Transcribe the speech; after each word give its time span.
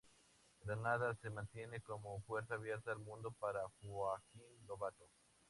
Granada 0.63 1.15
se 1.21 1.29
mantiene 1.29 1.79
como 1.81 2.21
puerta 2.21 2.55
abierta 2.55 2.91
al 2.91 2.97
mundo 2.97 3.29
para 3.39 3.59
Joaquín 3.83 4.41
Lobato. 4.67 5.05